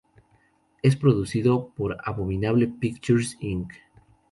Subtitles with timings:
[0.81, 3.71] Es producido por "Abominable Pictures, Inc.